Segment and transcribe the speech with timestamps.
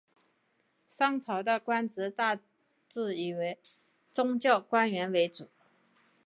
[0.87, 2.39] 商朝的官职大
[2.89, 3.35] 致以
[4.11, 5.47] 宗教官员为主。